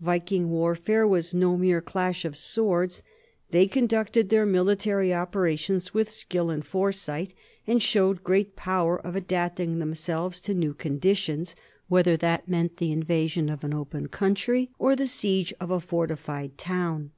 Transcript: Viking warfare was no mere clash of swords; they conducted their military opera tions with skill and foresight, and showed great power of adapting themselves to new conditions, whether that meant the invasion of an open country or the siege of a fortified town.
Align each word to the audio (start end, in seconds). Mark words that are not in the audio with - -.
Viking 0.00 0.50
warfare 0.50 1.08
was 1.08 1.32
no 1.32 1.56
mere 1.56 1.80
clash 1.80 2.26
of 2.26 2.36
swords; 2.36 3.02
they 3.52 3.66
conducted 3.66 4.28
their 4.28 4.44
military 4.44 5.14
opera 5.14 5.56
tions 5.56 5.94
with 5.94 6.10
skill 6.10 6.50
and 6.50 6.62
foresight, 6.62 7.32
and 7.66 7.82
showed 7.82 8.22
great 8.22 8.54
power 8.54 9.00
of 9.00 9.16
adapting 9.16 9.78
themselves 9.78 10.42
to 10.42 10.52
new 10.52 10.74
conditions, 10.74 11.56
whether 11.88 12.18
that 12.18 12.46
meant 12.50 12.76
the 12.76 12.92
invasion 12.92 13.48
of 13.48 13.64
an 13.64 13.72
open 13.72 14.08
country 14.08 14.70
or 14.78 14.94
the 14.94 15.06
siege 15.06 15.54
of 15.58 15.70
a 15.70 15.80
fortified 15.80 16.58
town. 16.58 17.10